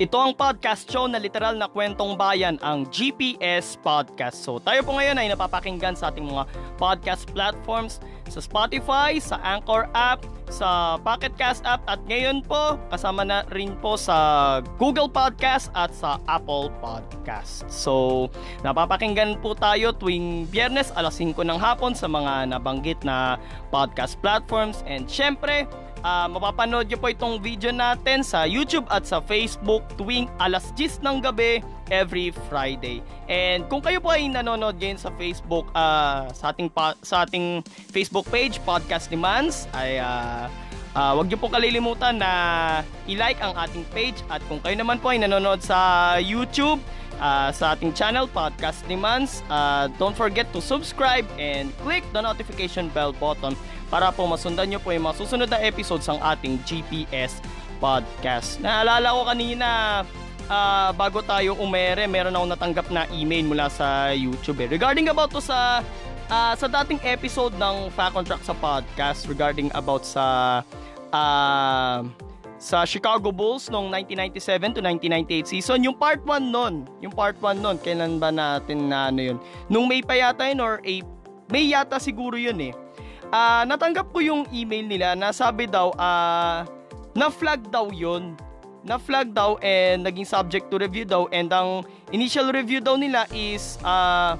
Ito 0.00 0.16
ang 0.16 0.32
podcast 0.32 0.88
show 0.88 1.04
na 1.04 1.20
literal 1.20 1.60
na 1.60 1.68
kwentong 1.68 2.16
bayan, 2.16 2.56
ang 2.64 2.88
GPS 2.88 3.76
Podcast. 3.84 4.40
So 4.40 4.56
tayo 4.56 4.80
po 4.80 4.96
ngayon 4.96 5.20
ay 5.20 5.28
napapakinggan 5.28 5.92
sa 5.92 6.08
ating 6.08 6.24
mga 6.24 6.48
podcast 6.80 7.28
platforms 7.36 8.00
sa 8.32 8.40
Spotify, 8.40 9.20
sa 9.20 9.36
Anchor 9.44 9.92
app, 9.92 10.24
sa 10.48 10.96
Pocket 11.04 11.36
Cast 11.36 11.68
app 11.68 11.84
at 11.84 12.00
ngayon 12.08 12.40
po 12.40 12.80
kasama 12.88 13.28
na 13.28 13.44
rin 13.52 13.76
po 13.84 14.00
sa 14.00 14.16
Google 14.80 15.12
Podcast 15.12 15.68
at 15.76 15.92
sa 15.92 16.16
Apple 16.24 16.72
Podcast. 16.80 17.68
So 17.68 18.32
napapakinggan 18.64 19.44
po 19.44 19.52
tayo 19.52 19.92
tuwing 19.92 20.48
biyernes 20.48 20.96
alas 20.96 21.20
5 21.20 21.36
ng 21.44 21.60
hapon 21.60 21.92
sa 21.92 22.08
mga 22.08 22.56
nabanggit 22.56 23.04
na 23.04 23.36
podcast 23.68 24.16
platforms 24.24 24.80
and 24.88 25.12
syempre 25.12 25.68
uh, 26.04 26.26
mapapanood 26.28 26.88
nyo 26.88 26.98
po 27.00 27.08
itong 27.12 27.40
video 27.40 27.72
natin 27.72 28.24
sa 28.24 28.44
YouTube 28.44 28.84
at 28.88 29.04
sa 29.04 29.20
Facebook 29.24 29.84
tuwing 29.96 30.28
alas 30.40 30.72
10 30.76 31.04
ng 31.04 31.16
gabi 31.24 31.60
every 31.90 32.32
Friday. 32.48 33.02
And 33.26 33.66
kung 33.66 33.82
kayo 33.82 33.98
po 34.00 34.14
ay 34.14 34.30
nanonood 34.30 34.78
ngayon 34.78 34.98
sa 35.00 35.10
Facebook 35.16 35.68
uh, 35.74 36.30
sa 36.32 36.54
ating 36.54 36.70
pa, 36.70 36.94
sa 37.04 37.26
ating 37.26 37.66
Facebook 37.90 38.26
page 38.28 38.62
Podcast 38.62 39.10
Demands 39.10 39.66
ay 39.74 39.98
uh, 39.98 40.46
uh, 40.94 41.12
wag 41.18 41.26
niyo 41.28 41.38
po 41.38 41.50
kalilimutan 41.50 42.18
na 42.18 42.30
i-like 43.10 43.38
ang 43.42 43.54
ating 43.58 43.84
page 43.90 44.22
at 44.30 44.40
kung 44.46 44.62
kayo 44.62 44.74
naman 44.78 44.98
po 45.02 45.12
ay 45.12 45.18
nanonood 45.20 45.60
sa 45.60 46.16
YouTube 46.22 46.80
uh, 47.20 47.52
sa 47.52 47.76
ating 47.76 47.92
channel 47.92 48.26
Podcast 48.26 48.82
Demands, 48.88 49.44
uh, 49.52 49.86
don't 50.00 50.16
forget 50.16 50.48
to 50.56 50.58
subscribe 50.58 51.28
and 51.36 51.70
click 51.84 52.02
the 52.16 52.20
notification 52.20 52.88
bell 52.90 53.12
button 53.12 53.54
para 53.90 54.14
po 54.14 54.24
masundan 54.24 54.70
nyo 54.70 54.78
po 54.78 54.94
yung 54.94 55.10
mga 55.10 55.18
susunod 55.18 55.50
na 55.50 55.58
episodes 55.58 56.06
ng 56.06 56.22
ating 56.22 56.62
GPS 56.62 57.42
podcast. 57.82 58.62
Naalala 58.62 59.10
ko 59.10 59.20
kanina 59.26 59.68
uh, 60.46 60.90
bago 60.94 61.18
tayo 61.26 61.58
umere, 61.58 62.06
meron 62.06 62.32
akong 62.32 62.50
natanggap 62.54 62.86
na 62.94 63.10
email 63.10 63.42
mula 63.42 63.66
sa 63.66 64.14
YouTube 64.14 64.62
eh. 64.62 64.68
Regarding 64.70 65.10
about 65.10 65.34
to 65.34 65.42
sa 65.42 65.82
uh, 66.30 66.54
sa 66.54 66.66
dating 66.70 67.02
episode 67.02 67.50
ng 67.58 67.90
Fact 67.90 68.14
on 68.14 68.22
Track 68.22 68.46
sa 68.46 68.54
podcast 68.54 69.26
regarding 69.26 69.74
about 69.74 70.06
sa 70.06 70.60
uh, 71.10 72.06
sa 72.60 72.84
Chicago 72.84 73.32
Bulls 73.32 73.72
noong 73.72 73.88
1997 73.88 74.76
to 74.76 74.80
1998 74.84 75.48
season. 75.48 75.80
Yung 75.80 75.96
part 75.96 76.20
1 76.22 76.52
nun, 76.52 76.84
yung 77.00 77.10
part 77.10 77.34
1 77.40 77.58
nun, 77.58 77.80
kailan 77.80 78.20
ba 78.20 78.28
natin 78.28 78.92
na 78.92 79.08
ano 79.08 79.34
yun? 79.34 79.38
Nung 79.66 79.88
May 79.88 80.04
pa 80.04 80.12
yata 80.12 80.44
yun 80.46 80.60
or 80.60 80.78
a, 80.84 81.00
May 81.48 81.72
yata 81.72 81.96
siguro 81.96 82.36
yun 82.36 82.60
eh 82.60 82.72
uh, 83.32 83.62
natanggap 83.66 84.10
ko 84.10 84.18
yung 84.22 84.42
email 84.50 84.86
nila 84.86 85.14
na 85.14 85.30
sabi 85.34 85.66
daw 85.66 85.94
uh, 85.96 86.66
na-flag 87.14 87.66
daw 87.70 87.90
yun 87.90 88.34
na-flag 88.80 89.36
daw 89.36 89.60
and 89.60 90.04
naging 90.04 90.24
subject 90.24 90.72
to 90.72 90.80
review 90.80 91.04
daw 91.04 91.28
and 91.36 91.52
ang 91.52 91.84
initial 92.16 92.48
review 92.48 92.80
daw 92.80 92.96
nila 92.96 93.28
is 93.28 93.76
uh, 93.84 94.36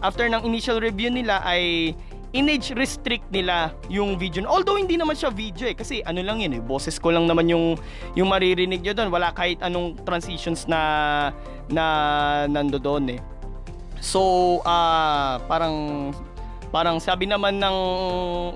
after 0.00 0.24
ng 0.26 0.40
initial 0.48 0.80
review 0.80 1.12
nila 1.12 1.44
ay 1.44 1.92
in-age 2.32 2.72
restrict 2.72 3.28
nila 3.28 3.76
yung 3.92 4.16
video. 4.16 4.48
Although 4.48 4.80
hindi 4.80 4.96
naman 4.96 5.12
siya 5.12 5.28
video 5.28 5.68
eh 5.68 5.76
kasi 5.76 6.00
ano 6.02 6.24
lang 6.24 6.40
yun 6.40 6.56
eh, 6.56 6.62
boses 6.64 6.96
ko 6.96 7.12
lang 7.12 7.28
naman 7.28 7.44
yung 7.44 7.76
yung 8.16 8.32
maririnig 8.32 8.80
niyo 8.80 8.96
doon. 8.96 9.12
Wala 9.12 9.36
kahit 9.36 9.60
anong 9.60 10.00
transitions 10.08 10.64
na 10.64 10.80
na 11.68 11.84
nando 12.48 12.80
doon 12.80 13.16
eh. 13.16 13.20
So, 14.02 14.58
uh, 14.66 15.38
parang 15.46 16.10
parang 16.72 16.96
sabi 16.98 17.28
naman 17.28 17.60
ng 17.60 17.78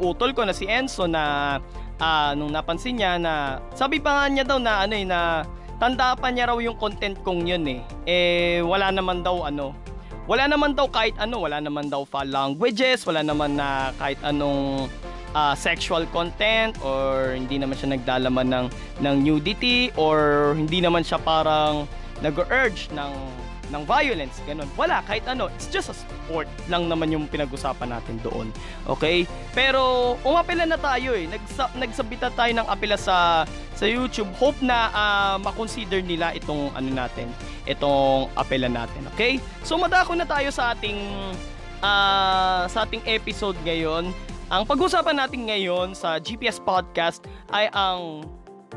utol 0.01 0.33
ko 0.33 0.49
na 0.49 0.57
si 0.57 0.65
Enzo 0.65 1.05
na 1.05 1.57
uh, 2.01 2.33
nung 2.33 2.51
napansin 2.51 2.97
niya 2.97 3.21
na 3.21 3.61
sabi 3.77 4.01
pa 4.01 4.25
nga 4.25 4.25
niya 4.33 4.45
daw 4.49 4.57
na 4.57 4.89
ano 4.89 4.95
eh 4.97 5.05
na 5.05 5.45
tanda 5.77 6.17
pa 6.17 6.33
niya 6.33 6.49
raw 6.49 6.57
yung 6.57 6.81
content 6.81 7.21
kong 7.21 7.45
yun 7.45 7.65
eh. 7.69 7.81
Eh 8.09 8.59
wala 8.65 8.89
naman 8.89 9.21
daw 9.21 9.45
ano. 9.45 9.77
Wala 10.27 10.51
naman 10.51 10.75
daw 10.75 10.91
kahit 10.91 11.15
ano, 11.23 11.47
wala 11.47 11.63
naman 11.63 11.87
daw 11.87 12.03
foul 12.03 12.27
languages, 12.27 13.07
wala 13.07 13.23
naman 13.23 13.55
na 13.55 13.95
kahit 13.95 14.19
anong 14.27 14.91
uh, 15.39 15.55
sexual 15.55 16.03
content 16.11 16.75
or 16.83 17.31
hindi 17.39 17.63
naman 17.63 17.79
siya 17.79 17.95
nagdalaman 17.95 18.51
ng 18.51 18.67
ng 19.07 19.17
nudity 19.23 19.95
or 19.95 20.51
hindi 20.59 20.83
naman 20.83 21.07
siya 21.07 21.23
parang 21.23 21.87
nag-urge 22.27 22.91
ng 22.91 23.13
ng 23.71 23.83
violence, 23.83 24.39
ganun. 24.47 24.69
Wala, 24.79 25.03
kahit 25.05 25.27
ano. 25.27 25.51
It's 25.55 25.67
just 25.67 25.91
a 25.91 25.97
sport 25.97 26.47
lang 26.71 26.87
naman 26.87 27.11
yung 27.11 27.27
pinag-usapan 27.27 27.91
natin 27.91 28.19
doon. 28.23 28.51
Okay? 28.87 29.27
Pero, 29.53 30.15
umapela 30.23 30.65
na 30.67 30.79
tayo 30.79 31.15
eh. 31.15 31.27
Nagsa- 31.27 31.73
nagsabita 31.75 32.31
tayo 32.35 32.53
ng 32.55 32.67
apela 32.67 32.95
sa 32.95 33.49
sa 33.77 33.85
YouTube. 33.85 34.31
Hope 34.41 34.57
na 34.65 34.89
uh, 34.95 35.37
makonsider 35.43 36.01
nila 36.01 36.33
itong 36.33 36.73
ano 36.73 36.91
natin, 36.91 37.29
itong 37.69 38.33
apela 38.39 38.71
natin. 38.71 39.05
Okay? 39.15 39.43
So, 39.67 39.77
madako 39.77 40.15
na 40.15 40.25
tayo 40.25 40.49
sa 40.55 40.73
ating 40.73 40.99
uh, 41.83 42.65
sa 42.71 42.87
ating 42.87 43.03
episode 43.05 43.57
ngayon. 43.67 44.15
Ang 44.47 44.63
pag-usapan 44.63 45.19
natin 45.19 45.51
ngayon 45.51 45.91
sa 45.99 46.23
GPS 46.23 46.63
Podcast 46.63 47.27
ay 47.51 47.67
ang 47.75 48.23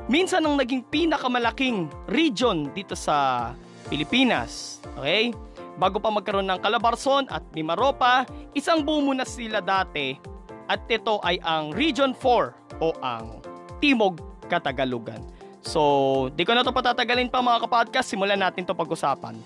minsan 0.10 0.42
ang 0.42 0.58
naging 0.58 0.82
pinakamalaking 0.90 1.86
region 2.10 2.74
dito 2.74 2.98
sa 2.98 3.54
Pilipinas. 3.88 4.84
Okay? 5.00 5.32
Bago 5.80 6.04
pa 6.04 6.12
magkaroon 6.12 6.50
ng 6.50 6.60
Calabarzon 6.60 7.32
at 7.32 7.46
Mimaropa, 7.56 8.28
isang 8.52 8.84
buo 8.84 9.00
muna 9.00 9.24
sila 9.24 9.64
dati 9.64 10.20
at 10.68 10.84
ito 10.92 11.24
ay 11.24 11.40
ang 11.40 11.72
Region 11.72 12.12
4 12.12 12.84
o 12.84 12.92
ang 13.00 13.40
Timog 13.80 14.20
Katagalugan. 14.52 15.24
So, 15.64 16.28
di 16.36 16.44
ko 16.44 16.52
na 16.56 16.64
to 16.64 16.76
patatagalin 16.76 17.32
pa 17.32 17.40
mga 17.40 17.64
kapodcast, 17.64 18.12
simulan 18.12 18.40
natin 18.40 18.68
to 18.68 18.76
pag-usapan. 18.76 19.38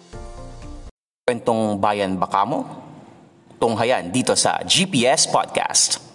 Kwentong 1.23 1.79
Bayan 1.79 2.17
Bakamo, 2.19 2.65
tunghayan 3.57 4.11
dito 4.11 4.35
sa 4.35 4.61
GPS 4.65 5.29
Podcast. 5.29 6.12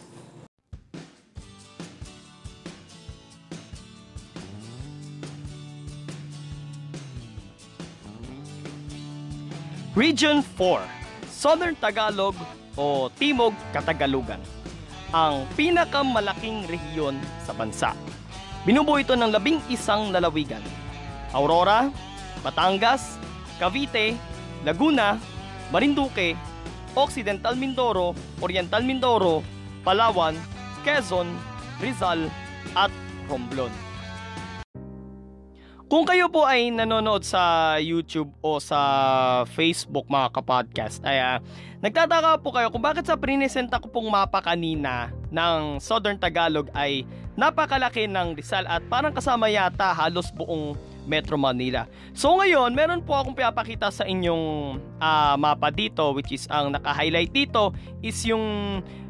Region 9.98 10.46
4, 10.54 10.78
Southern 11.26 11.74
Tagalog 11.74 12.38
o 12.78 13.10
Timog 13.18 13.50
Katagalugan, 13.74 14.38
ang 15.10 15.42
pinakamalaking 15.58 16.70
rehiyon 16.70 17.18
sa 17.42 17.50
bansa. 17.50 17.98
Binubuo 18.62 19.02
ito 19.02 19.18
ng 19.18 19.34
labing 19.34 19.58
isang 19.66 20.14
lalawigan. 20.14 20.62
Aurora, 21.34 21.90
Batangas, 22.46 23.18
Cavite, 23.58 24.14
Laguna, 24.62 25.18
Marinduque, 25.74 26.38
Occidental 26.94 27.58
Mindoro, 27.58 28.14
Oriental 28.38 28.86
Mindoro, 28.86 29.42
Palawan, 29.82 30.38
Quezon, 30.86 31.26
Rizal, 31.82 32.30
at 32.78 32.94
Romblon. 33.26 33.87
Kung 35.88 36.04
kayo 36.04 36.28
po 36.28 36.44
ay 36.44 36.68
nanonood 36.68 37.24
sa 37.24 37.72
YouTube 37.80 38.28
o 38.44 38.60
sa 38.60 38.76
Facebook 39.48 40.04
mga 40.04 40.36
kapodcast, 40.36 41.00
ay 41.00 41.16
uh, 41.16 41.40
nagtataka 41.80 42.44
po 42.44 42.52
kayo 42.52 42.68
kung 42.68 42.84
bakit 42.84 43.08
sa 43.08 43.16
prinesenta 43.16 43.80
ko 43.80 43.88
pong 43.88 44.12
mapa 44.12 44.44
kanina 44.44 45.08
ng 45.32 45.80
Southern 45.80 46.20
Tagalog 46.20 46.68
ay 46.76 47.08
napakalaki 47.40 48.04
ng 48.04 48.36
Rizal 48.36 48.68
at 48.68 48.84
parang 48.92 49.16
kasama 49.16 49.48
yata 49.48 49.96
halos 49.96 50.28
buong 50.28 50.76
Metro 51.08 51.40
Manila. 51.40 51.88
So 52.12 52.36
ngayon, 52.36 52.76
meron 52.76 53.00
po 53.00 53.16
akong 53.16 53.32
pinapakita 53.32 53.88
sa 53.88 54.04
inyong 54.04 54.76
uh, 55.00 55.40
mapa 55.40 55.72
dito 55.72 56.12
which 56.12 56.36
is 56.36 56.44
ang 56.52 56.68
naka-highlight 56.76 57.32
dito 57.32 57.72
is 58.04 58.28
yung 58.28 58.44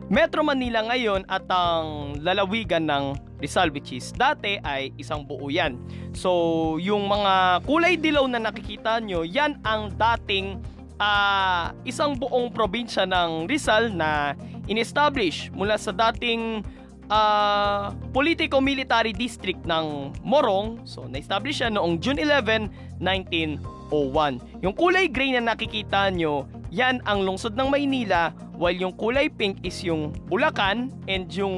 Metro 0.09 0.41
Manila 0.41 0.81
ngayon 0.89 1.29
at 1.29 1.45
ang 1.53 2.17
lalawigan 2.25 2.89
ng 2.89 3.05
Rizal 3.45 3.69
which 3.71 3.93
is 3.93 4.09
dati 4.17 4.57
ay 4.65 4.89
isang 4.97 5.21
buo 5.21 5.53
yan. 5.53 5.77
So 6.17 6.81
yung 6.81 7.13
mga 7.13 7.63
kulay 7.69 8.01
dilaw 8.01 8.25
na 8.25 8.41
nakikita 8.41 9.05
nyo, 9.05 9.21
yan 9.21 9.61
ang 9.69 9.93
dating 9.93 10.65
uh, 10.97 11.77
isang 11.85 12.17
buong 12.17 12.49
probinsya 12.49 13.05
ng 13.05 13.53
Rizal 13.53 13.93
na 13.93 14.33
inestablish 14.65 15.53
mula 15.53 15.77
sa 15.77 15.93
dating 15.93 16.65
uh, 17.13 17.93
politico-military 18.13 19.13
district 19.13 19.65
ng 19.65 20.13
Morong. 20.23 20.85
So, 20.85 21.09
na-establish 21.09 21.65
siya 21.65 21.73
noong 21.73 21.99
June 21.99 22.21
11, 22.21 23.01
1901. 23.01 24.63
Yung 24.63 24.75
kulay 24.77 25.09
gray 25.09 25.33
na 25.35 25.57
nakikita 25.57 26.13
nyo, 26.13 26.45
yan 26.69 27.01
ang 27.09 27.25
lungsod 27.25 27.57
ng 27.57 27.69
Maynila, 27.73 28.33
while 28.57 28.77
yung 28.77 28.93
kulay 28.97 29.33
pink 29.33 29.65
is 29.65 29.81
yung 29.81 30.13
Bulacan 30.29 30.93
and 31.09 31.29
yung 31.33 31.57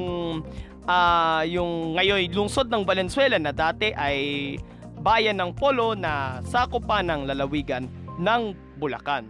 uh, 0.87 1.43
yung 1.43 1.97
ngayon 1.99 2.31
lungsod 2.31 2.71
ng 2.71 2.87
Valenzuela 2.87 3.35
na 3.41 3.51
dati 3.51 3.91
ay 3.91 4.55
bayan 5.01 5.41
ng 5.41 5.51
Polo 5.57 5.97
na 5.97 6.39
sakop 6.45 6.85
ng 6.85 7.27
lalawigan 7.27 7.89
ng 8.21 8.41
Bulacan. 8.77 9.27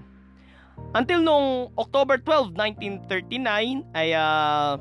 Until 0.91 1.23
nung 1.23 1.71
October 1.79 2.19
12, 2.19 2.51
1939 3.07 3.95
ay 3.95 4.11
uh, 4.11 4.75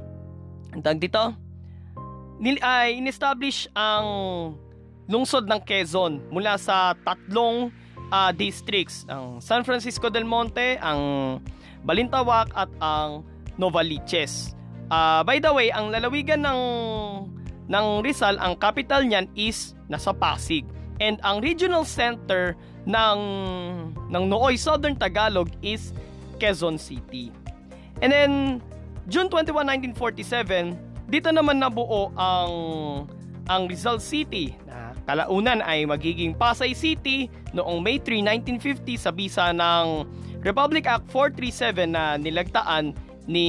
ang 0.74 0.82
tag 0.82 0.98
dito, 0.98 1.34
nil, 2.42 2.58
ay 2.62 2.98
in-establish 2.98 3.70
ang 3.74 4.06
lungsod 5.10 5.46
ng 5.46 5.60
Quezon 5.62 6.30
mula 6.30 6.58
sa 6.58 6.94
tatlong 7.02 7.70
uh, 8.12 8.30
districts, 8.34 9.06
ang 9.08 9.38
San 9.40 9.62
Francisco 9.64 10.10
del 10.10 10.26
Monte, 10.26 10.76
ang 10.82 11.38
Balintawak 11.86 12.52
at 12.52 12.68
ang 12.82 13.24
Novaliches. 13.56 14.52
Uh, 14.90 15.22
by 15.24 15.38
the 15.38 15.48
way, 15.50 15.70
ang 15.70 15.94
lalawigan 15.94 16.42
ng 16.44 16.60
ng 17.70 17.86
Rizal, 18.02 18.36
ang 18.42 18.58
capital 18.58 19.06
niyan 19.06 19.30
is 19.38 19.78
nasa 19.86 20.10
Pasig. 20.10 20.66
And 21.00 21.16
ang 21.24 21.40
regional 21.40 21.86
center 21.88 22.58
ng 22.84 23.18
ng 24.10 24.24
Nooy 24.28 24.58
Southern 24.60 24.98
Tagalog 24.98 25.48
is 25.64 25.94
Quezon 26.36 26.76
City. 26.76 27.32
And 28.02 28.10
then 28.10 28.32
June 29.08 29.32
21, 29.32 29.94
1947, 29.96 30.76
dito 31.08 31.28
naman 31.32 31.62
nabuo 31.62 32.12
ang 32.18 32.52
ang 33.48 33.66
Rizal 33.66 33.98
City 33.98 34.54
na 34.66 34.89
kalaunan 35.04 35.64
ay 35.64 35.84
magiging 35.88 36.36
Pasay 36.36 36.76
City 36.76 37.28
noong 37.56 37.80
May 37.80 37.98
3, 38.02 38.24
1950 38.60 38.96
sa 38.96 39.10
bisa 39.10 39.50
ng 39.52 40.04
Republic 40.40 40.88
Act 40.88 41.08
437 41.12 41.92
na 41.92 42.16
nilagtaan 42.16 42.96
ni 43.28 43.48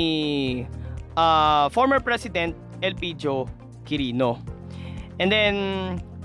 uh, 1.15 1.71
former 1.71 2.03
President 2.03 2.55
Elpidio 2.83 3.47
Quirino. 3.87 4.39
And 5.19 5.31
then 5.31 5.55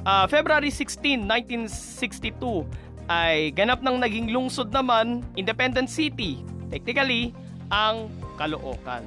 uh, 0.07 0.27
February 0.27 0.71
16, 0.71 1.27
1962 1.27 2.67
ay 3.07 3.55
ganap 3.55 3.83
ng 3.87 4.03
naging 4.03 4.35
lungsod 4.35 4.75
naman 4.75 5.23
Independent 5.39 5.87
City. 5.87 6.43
Technically, 6.71 7.31
ang 7.71 8.11
Caloocan. 8.35 9.07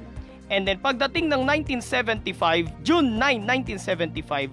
And 0.50 0.66
then 0.66 0.82
pagdating 0.82 1.30
ng 1.30 1.46
1975, 1.46 2.82
June 2.82 3.14
9, 3.16 3.46
1975, 3.46 4.50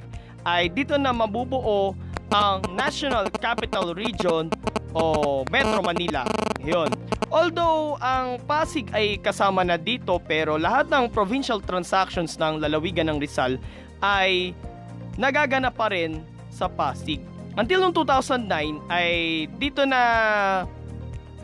ay 0.47 0.71
dito 0.71 0.95
na 0.95 1.11
mabubuo 1.11 1.91
ang 2.31 2.63
National 2.71 3.27
Capital 3.27 3.91
Region 3.91 4.47
o 4.95 5.43
Metro 5.51 5.83
Manila. 5.83 6.23
Yun. 6.63 6.87
Although 7.27 7.99
ang 7.99 8.39
Pasig 8.47 8.87
ay 8.95 9.19
kasama 9.19 9.67
na 9.67 9.75
dito 9.75 10.15
pero 10.23 10.55
lahat 10.55 10.87
ng 10.87 11.11
provincial 11.11 11.59
transactions 11.59 12.39
ng 12.39 12.63
lalawigan 12.63 13.11
ng 13.11 13.19
Rizal 13.19 13.59
ay 13.99 14.55
nagaganap 15.19 15.75
pa 15.75 15.91
rin 15.91 16.23
sa 16.47 16.71
Pasig. 16.71 17.19
Until 17.59 17.83
noong 17.83 17.95
2009 17.99 18.87
ay 18.87 19.11
dito 19.59 19.83
na 19.83 20.01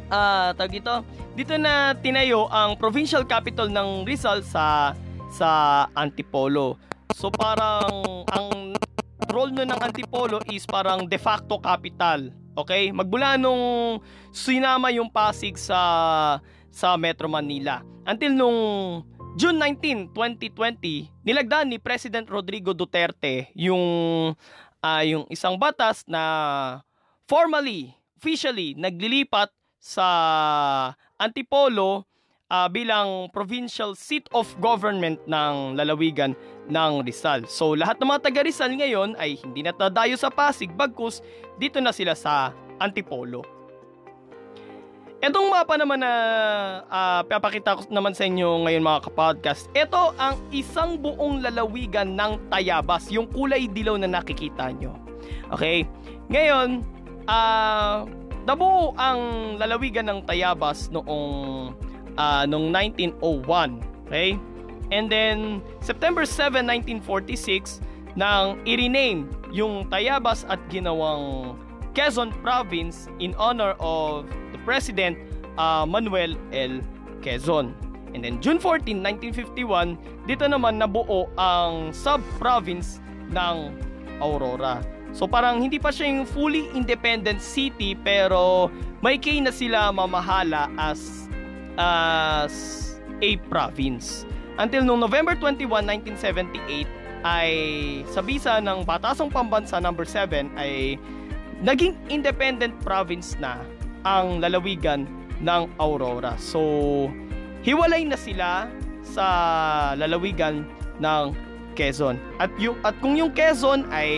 uh, 0.08 0.50
tawag 0.56 0.72
dito, 0.72 0.94
dito 1.36 1.56
na 1.60 1.98
tinayo 1.98 2.48
ang 2.48 2.80
provincial 2.80 3.26
capital 3.28 3.68
ng 3.68 4.08
Rizal 4.08 4.46
sa 4.46 4.96
sa 5.34 5.50
Antipolo. 5.98 6.78
So 7.18 7.34
parang 7.34 8.24
ang 8.30 8.53
role 9.34 9.50
nun 9.50 9.66
ng 9.66 9.82
Antipolo 9.82 10.38
is 10.54 10.70
parang 10.70 11.10
de 11.10 11.18
facto 11.18 11.58
capital. 11.58 12.30
Okay? 12.54 12.94
Magbula 12.94 13.34
nung 13.42 13.98
sinama 14.30 14.94
yung 14.94 15.10
Pasig 15.10 15.58
sa 15.58 16.38
sa 16.70 16.94
Metro 17.02 17.26
Manila. 17.26 17.82
Until 18.06 18.38
nung 18.38 18.60
June 19.34 19.58
19, 19.58 20.14
2020, 20.14 21.26
nilagdaan 21.26 21.74
ni 21.74 21.82
President 21.82 22.30
Rodrigo 22.30 22.78
Duterte 22.78 23.50
yung 23.58 23.82
uh, 24.78 25.04
yung 25.04 25.26
isang 25.34 25.58
batas 25.58 26.06
na 26.06 26.22
formally, 27.26 27.98
officially 28.22 28.78
naglilipat 28.78 29.50
sa 29.82 30.06
Antipolo 31.18 32.06
uh, 32.50 32.68
bilang 32.68 33.30
provincial 33.32 33.94
seat 33.94 34.28
of 34.36 34.50
government 34.60 35.20
ng 35.30 35.78
lalawigan 35.78 36.36
ng 36.68 36.92
Rizal. 37.04 37.46
So 37.48 37.76
lahat 37.78 38.00
ng 38.00 38.10
mga 38.10 38.24
taga 38.24 38.42
Rizal 38.44 38.72
ngayon 38.76 39.16
ay 39.20 39.40
hindi 39.40 39.64
na 39.64 39.76
tadayo 39.76 40.16
sa 40.16 40.32
Pasig 40.32 40.72
bagkus 40.74 41.22
dito 41.60 41.80
na 41.84 41.92
sila 41.96 42.18
sa 42.18 42.52
Antipolo. 42.80 43.46
Etong 45.24 45.48
mapa 45.48 45.80
naman 45.80 46.04
na 46.04 46.12
uh, 46.92 47.24
papakita 47.24 47.80
ko 47.80 47.88
naman 47.88 48.12
sa 48.12 48.28
inyo 48.28 48.68
ngayon 48.68 48.84
mga 48.84 49.08
kapodcast. 49.08 49.72
Ito 49.72 50.12
ang 50.20 50.36
isang 50.52 51.00
buong 51.00 51.40
lalawigan 51.40 52.20
ng 52.20 52.52
Tayabas, 52.52 53.08
yung 53.08 53.32
kulay 53.32 53.72
dilaw 53.72 53.96
na 53.96 54.12
nakikita 54.12 54.76
nyo. 54.76 54.92
Okay? 55.48 55.88
Ngayon, 56.28 56.84
uh, 57.32 58.04
Nabuo 58.44 58.92
ang 59.00 59.56
lalawigan 59.56 60.04
ng 60.04 60.20
Tayabas 60.28 60.92
noong 60.92 61.72
uh, 62.18 62.44
noong 62.46 62.72
1901. 62.72 63.82
Okay? 64.08 64.38
And 64.92 65.10
then 65.10 65.62
September 65.82 66.26
7, 66.26 66.66
1946 67.02 67.82
nang 68.14 68.62
i-rename 68.70 69.26
yung 69.50 69.90
Tayabas 69.90 70.46
at 70.50 70.62
ginawang 70.70 71.58
Quezon 71.98 72.34
Province 72.46 73.10
in 73.18 73.34
honor 73.38 73.74
of 73.82 74.26
the 74.54 74.60
President 74.66 75.18
uh, 75.58 75.86
Manuel 75.86 76.38
L. 76.54 76.82
Quezon. 77.22 77.74
And 78.14 78.22
then 78.22 78.38
June 78.38 78.62
14, 78.62 79.02
1951, 79.02 80.30
dito 80.30 80.46
naman 80.46 80.78
nabuo 80.78 81.26
ang 81.38 81.90
sub-province 81.90 83.02
ng 83.34 83.74
Aurora. 84.22 84.86
So 85.14 85.30
parang 85.30 85.62
hindi 85.62 85.78
pa 85.78 85.94
siya 85.94 86.10
yung 86.10 86.26
fully 86.26 86.70
independent 86.74 87.42
city 87.42 87.94
pero 87.94 88.70
may 89.06 89.22
kay 89.22 89.42
na 89.42 89.54
sila 89.54 89.94
mamahala 89.94 90.70
as 90.78 91.30
as 91.78 92.54
a 93.22 93.38
province. 93.50 94.28
Until 94.62 94.86
noong 94.86 95.02
November 95.02 95.34
21, 95.34 95.86
1978 96.14 96.86
ay 97.24 97.52
sa 98.12 98.20
bisa 98.20 98.60
ng 98.60 98.84
Batasang 98.84 99.32
Pambansa 99.32 99.80
number 99.80 100.04
7 100.04 100.52
ay 100.60 101.00
naging 101.64 101.96
independent 102.12 102.76
province 102.84 103.40
na 103.40 103.58
ang 104.04 104.44
lalawigan 104.44 105.08
ng 105.40 105.64
Aurora. 105.80 106.36
So 106.36 106.60
hiwalay 107.64 108.04
na 108.04 108.20
sila 108.20 108.68
sa 109.02 109.26
lalawigan 109.96 110.68
ng 111.00 111.26
Quezon. 111.74 112.22
At, 112.38 112.54
yung, 112.62 112.78
at 112.86 112.94
kung 113.02 113.18
yung 113.18 113.34
Quezon 113.34 113.90
ay 113.90 114.10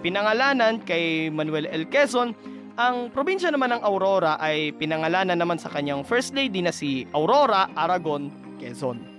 pinangalanan 0.00 0.78
kay 0.86 1.26
Manuel 1.28 1.66
L. 1.66 1.84
Quezon, 1.90 2.32
ang 2.78 3.10
probinsya 3.10 3.50
naman 3.50 3.74
ng 3.74 3.82
Aurora 3.82 4.38
ay 4.38 4.74
pinangalanan 4.76 5.38
naman 5.38 5.58
sa 5.58 5.70
kanyang 5.72 6.06
first 6.06 6.34
lady 6.36 6.62
na 6.62 6.70
si 6.70 7.06
Aurora 7.10 7.70
Aragon 7.74 8.30
Quezon. 8.60 9.10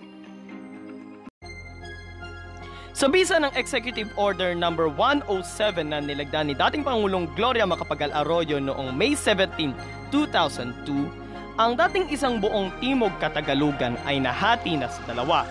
Sa 2.91 3.09
bisa 3.09 3.41
ng 3.41 3.49
Executive 3.57 4.13
Order 4.13 4.53
number 4.53 4.85
no. 4.85 4.93
107 4.93 5.89
na 5.89 5.97
nilagdan 6.03 6.51
ni 6.51 6.55
dating 6.55 6.85
Pangulong 6.85 7.25
Gloria 7.33 7.65
Macapagal 7.65 8.13
Arroyo 8.13 8.61
noong 8.61 8.93
May 8.93 9.17
17, 9.17 9.73
2002, 10.13 11.57
ang 11.57 11.73
dating 11.73 12.13
isang 12.13 12.37
buong 12.37 12.69
Timog 12.77 13.11
Katagalugan 13.17 13.97
ay 14.05 14.21
nahati 14.21 14.77
na 14.77 14.85
sa 14.85 15.01
dalawa 15.09 15.49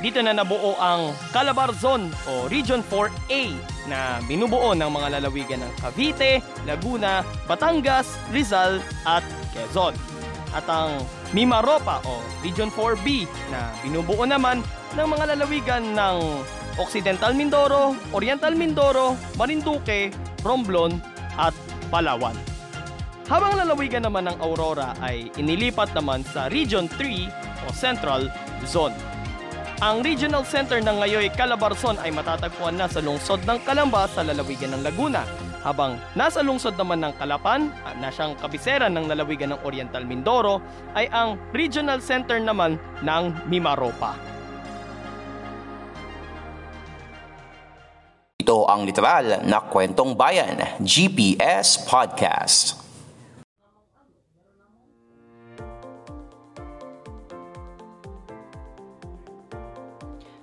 dito 0.00 0.22
na 0.24 0.32
nabuo 0.32 0.78
ang 0.80 1.12
Calabar 1.34 1.74
Zone 1.76 2.08
o 2.24 2.48
Region 2.48 2.80
4A 2.86 3.52
na 3.90 4.22
binubuo 4.24 4.72
ng 4.72 4.88
mga 4.88 5.18
lalawigan 5.18 5.60
ng 5.60 5.72
Cavite, 5.82 6.40
Laguna, 6.64 7.26
Batangas, 7.44 8.16
Rizal 8.32 8.80
at 9.04 9.26
Quezon. 9.52 9.92
At 10.52 10.64
ang 10.68 11.04
Mimaropa 11.32 12.00
o 12.04 12.20
Region 12.40 12.72
4B 12.72 13.28
na 13.52 13.72
binubuo 13.84 14.24
naman 14.24 14.64
ng 14.96 15.06
mga 15.08 15.36
lalawigan 15.36 15.96
ng 15.96 16.16
Occidental 16.80 17.36
Mindoro, 17.36 17.92
Oriental 18.16 18.56
Mindoro, 18.56 19.16
Marinduque, 19.36 20.12
Romblon 20.40 20.96
at 21.36 21.52
Palawan. 21.92 22.36
Habang 23.28 23.56
lalawigan 23.56 24.04
naman 24.04 24.28
ng 24.28 24.36
Aurora 24.44 24.92
ay 25.00 25.32
inilipat 25.40 25.96
naman 25.96 26.20
sa 26.20 26.52
Region 26.52 26.84
3 26.84 27.64
o 27.64 27.72
Central 27.72 28.28
Zone. 28.68 29.11
Ang 29.82 30.06
regional 30.06 30.46
center 30.46 30.78
ng 30.78 31.02
Ngayoy 31.02 31.34
Calabarzon 31.34 31.98
ay 31.98 32.14
matatagpuan 32.14 32.78
na 32.78 32.86
sa 32.86 33.02
lungsod 33.02 33.42
ng 33.42 33.66
Calamba 33.66 34.06
sa 34.06 34.22
lalawigan 34.22 34.78
ng 34.78 34.86
Laguna. 34.86 35.26
Habang 35.66 35.98
nasa 36.14 36.38
lungsod 36.38 36.78
naman 36.78 37.02
ng 37.02 37.18
Kalapan, 37.18 37.66
ah, 37.82 37.90
na 37.98 38.14
siyang 38.14 38.38
kabisera 38.38 38.86
ng 38.86 39.10
lalawigan 39.10 39.50
ng 39.50 39.66
Oriental 39.66 40.06
Mindoro, 40.06 40.62
ay 40.94 41.10
ang 41.10 41.34
regional 41.50 41.98
center 41.98 42.38
naman 42.38 42.78
ng 43.02 43.50
Mimaropa. 43.50 44.14
Ito 48.38 48.70
ang 48.70 48.86
literal 48.86 49.42
na 49.42 49.66
kwentong 49.66 50.14
bayan, 50.14 50.62
GPS 50.78 51.82
Podcast. 51.90 52.81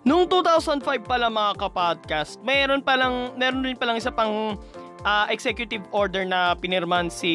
Noong 0.10 0.26
2005 0.26 1.06
pala 1.06 1.30
mga 1.30 1.54
kapodcast, 1.62 2.42
mayroon 2.42 2.82
palang 2.82 3.30
meron 3.38 3.62
din 3.62 3.78
palang 3.78 3.94
isa 3.94 4.10
pang 4.10 4.58
ah, 5.06 5.30
executive 5.30 5.86
order 5.94 6.26
na 6.26 6.58
pinirman 6.58 7.14
si 7.14 7.34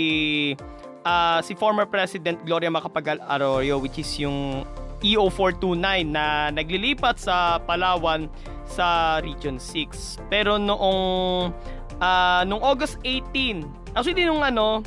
ah, 1.07 1.39
si 1.39 1.55
former 1.55 1.87
President 1.87 2.35
Gloria 2.43 2.75
Macapagal 2.75 3.23
Arroyo 3.31 3.79
which 3.79 4.03
is 4.03 4.11
yung 4.19 4.67
EO429 5.07 5.87
na 6.11 6.51
naglilipat 6.51 7.15
sa 7.23 7.63
Palawan 7.63 8.27
sa 8.67 9.23
Region 9.23 9.55
6. 9.55 10.27
Pero 10.27 10.59
noong 10.59 11.55
ah, 12.03 12.43
noong 12.43 12.75
August 12.75 12.99
18, 13.07 13.95
actually 13.95 14.27
nung 14.27 14.43
ano, 14.43 14.83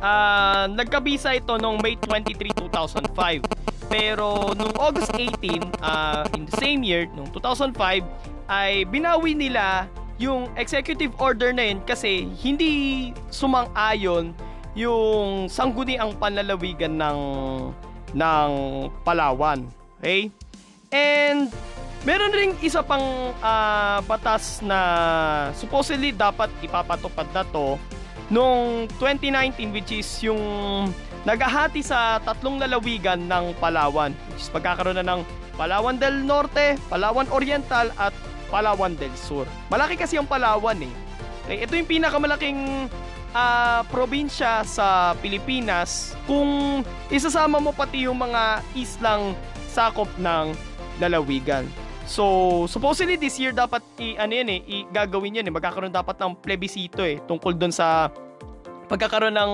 ah, 0.00 0.64
nagkabisa 0.64 1.36
ito 1.36 1.60
noong 1.60 1.76
May 1.84 2.00
23, 2.00 2.56
2005. 2.72 3.67
Pero 3.88 4.52
nung 4.52 4.72
August 4.76 5.16
18, 5.16 5.80
uh, 5.80 6.28
in 6.36 6.44
the 6.44 6.56
same 6.60 6.84
year, 6.84 7.08
nung 7.16 7.28
2005, 7.32 8.04
ay 8.48 8.84
binawi 8.88 9.32
nila 9.32 9.88
yung 10.20 10.48
executive 10.60 11.12
order 11.16 11.52
na 11.56 11.72
yun 11.72 11.80
kasi 11.84 12.28
hindi 12.40 13.10
sumang-ayon 13.32 14.36
yung 14.76 15.48
sangguniang 15.48 16.14
panlalawigan 16.20 16.94
ng 17.00 17.18
ng 18.12 18.50
Palawan. 19.04 19.64
Okay? 19.98 20.28
And 20.92 21.48
meron 22.06 22.32
ring 22.32 22.52
isa 22.62 22.84
pang 22.84 23.34
ah, 23.40 24.00
batas 24.04 24.60
na 24.62 24.78
supposedly 25.56 26.14
dapat 26.14 26.50
ipapatupad 26.62 27.26
na 27.34 27.42
to 27.48 27.76
noong 28.28 28.88
2019 29.00 29.72
which 29.72 29.92
is 29.92 30.08
yung 30.20 30.40
nagahati 31.24 31.80
sa 31.80 32.20
tatlong 32.22 32.60
lalawigan 32.60 33.24
ng 33.24 33.56
Palawan 33.56 34.12
which 34.32 34.44
is 34.44 34.52
pagkakaroon 34.52 35.00
na 35.00 35.04
ng 35.04 35.24
Palawan 35.58 35.98
del 35.98 36.22
Norte, 36.22 36.78
Palawan 36.86 37.26
Oriental 37.34 37.90
at 37.98 38.14
Palawan 38.46 38.94
del 38.94 39.10
Sur. 39.18 39.42
Malaki 39.66 39.98
kasi 39.98 40.14
yung 40.14 40.30
Palawan 40.30 40.78
eh. 40.78 40.94
Okay, 41.44 41.66
ito 41.66 41.74
yung 41.74 41.90
pinakamalaking 41.90 42.86
ah, 43.34 43.82
probinsya 43.90 44.62
sa 44.62 45.18
Pilipinas 45.18 46.14
kung 46.30 46.80
isasama 47.10 47.58
mo 47.58 47.74
pati 47.74 48.06
yung 48.06 48.22
mga 48.22 48.62
islang 48.78 49.34
sakop 49.66 50.08
ng 50.22 50.54
lalawigan. 51.02 51.66
So, 52.08 52.64
supposedly 52.72 53.20
this 53.20 53.36
year 53.36 53.52
dapat 53.52 53.84
i 54.00 54.16
ano 54.16 54.32
yan 54.32 54.48
eh, 54.48 54.60
i, 54.64 54.76
gagawin 54.88 55.44
yan 55.44 55.46
eh. 55.46 55.52
Magkakaroon 55.52 55.92
dapat 55.92 56.16
ng 56.16 56.40
plebisito 56.40 57.04
eh 57.04 57.20
tungkol 57.28 57.52
doon 57.52 57.68
sa 57.68 58.08
pagkakaroon 58.88 59.36
ng 59.36 59.52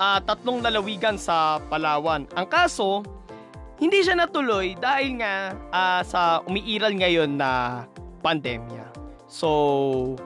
ah, 0.00 0.18
tatlong 0.24 0.64
lalawigan 0.64 1.20
sa 1.20 1.60
Palawan. 1.68 2.24
Ang 2.32 2.46
kaso, 2.48 3.04
hindi 3.76 4.00
siya 4.00 4.16
natuloy 4.16 4.72
dahil 4.80 5.20
nga 5.20 5.52
ah, 5.68 6.00
sa 6.00 6.40
umiiral 6.48 6.96
ngayon 6.96 7.36
na 7.36 7.84
pandemya. 8.24 8.88
So, 9.28 10.16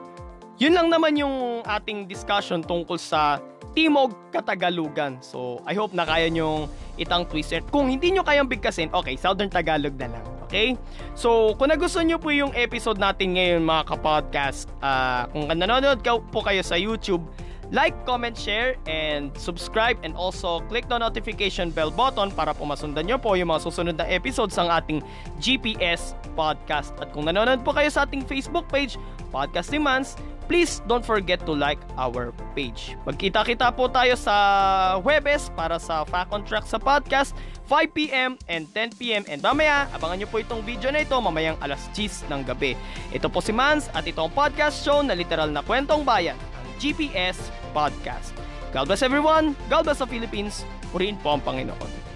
yun 0.63 0.71
lang 0.71 0.87
naman 0.87 1.19
yung 1.19 1.67
ating 1.67 2.07
discussion 2.07 2.63
tungkol 2.63 2.95
sa 2.95 3.43
Timog 3.75 4.15
Katagalugan. 4.31 5.19
So, 5.19 5.59
I 5.67 5.75
hope 5.75 5.91
na 5.91 6.07
kaya 6.07 6.31
nyong 6.31 6.71
itang 6.95 7.27
twist. 7.27 7.51
And 7.51 7.67
kung 7.67 7.91
hindi 7.91 8.15
nyo 8.15 8.23
kayang 8.23 8.47
bigkasin, 8.47 8.95
okay, 8.95 9.19
Southern 9.19 9.51
Tagalog 9.51 9.99
na 9.99 10.07
lang. 10.07 10.38
Okay? 10.49 10.73
So, 11.13 11.53
kung 11.61 11.69
nagustuhan 11.69 12.09
nyo 12.09 12.17
po 12.17 12.33
yung 12.33 12.49
episode 12.57 12.97
natin 12.97 13.37
ngayon 13.37 13.61
mga 13.61 13.93
kapodcast, 13.93 14.65
ah 14.81 15.29
kung 15.29 15.45
nanonood 15.45 16.01
ka 16.01 16.17
po 16.33 16.41
kayo 16.41 16.65
sa 16.65 16.73
YouTube, 16.73 17.21
like, 17.69 17.93
comment, 18.09 18.33
share, 18.33 18.73
and 18.89 19.29
subscribe 19.37 20.01
and 20.01 20.17
also 20.17 20.65
click 20.73 20.89
the 20.89 20.97
notification 20.97 21.69
bell 21.69 21.93
button 21.93 22.33
para 22.33 22.49
po 22.57 22.65
masundan 22.65 23.05
nyo 23.05 23.21
po 23.21 23.37
yung 23.37 23.53
mga 23.53 23.61
susunod 23.69 23.93
na 23.93 24.09
episodes 24.09 24.57
ng 24.57 24.65
ating 24.65 24.99
GPS 25.37 26.17
podcast. 26.33 26.97
At 26.97 27.13
kung 27.13 27.29
nanonood 27.29 27.61
po 27.61 27.77
kayo 27.77 27.93
sa 27.93 28.09
ating 28.09 28.25
Facebook 28.25 28.65
page, 28.73 28.97
Podcast 29.29 29.69
Demands, 29.69 30.17
please 30.49 30.81
don't 30.89 31.05
forget 31.05 31.37
to 31.45 31.53
like 31.53 31.77
our 31.93 32.33
page. 32.57 32.97
Magkita-kita 33.05 33.69
po 33.77 33.85
tayo 33.85 34.17
sa 34.17 34.97
Webes 35.05 35.53
para 35.53 35.77
sa 35.77 36.01
Fact 36.09 36.33
on 36.33 36.41
Track 36.41 36.65
sa 36.65 36.81
podcast 36.81 37.37
5pm 37.69 38.33
and 38.49 38.65
10pm 38.73 39.29
and 39.29 39.45
mamaya 39.45 39.85
abangan 39.93 40.17
nyo 40.17 40.27
po 40.33 40.41
itong 40.41 40.65
video 40.65 40.89
na 40.89 41.05
ito 41.05 41.13
mamayang 41.13 41.53
alas 41.61 41.85
10 41.93 42.25
ng 42.25 42.41
gabi. 42.41 42.73
Ito 43.13 43.29
po 43.29 43.45
si 43.45 43.53
Mans 43.53 43.93
at 43.93 44.09
itong 44.09 44.33
podcast 44.33 44.81
show 44.81 45.05
na 45.05 45.13
literal 45.13 45.53
na 45.53 45.61
kwentong 45.61 46.01
bayan, 46.01 46.33
ang 46.57 46.67
GPS 46.81 47.37
Podcast. 47.69 48.33
God 48.73 48.89
bless 48.89 49.05
everyone, 49.05 49.53
God 49.69 49.85
bless 49.85 50.01
the 50.01 50.09
Philippines, 50.09 50.65
purihin 50.89 51.21
po 51.21 51.37
ang 51.37 51.45
Panginoon. 51.45 52.09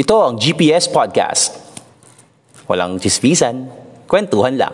Ito 0.00 0.16
ang 0.16 0.40
GPS 0.40 0.88
Podcast. 0.88 1.60
Walang 2.64 2.96
chismisan, 2.96 3.68
kwentuhan 4.08 4.56
lang. 4.56 4.72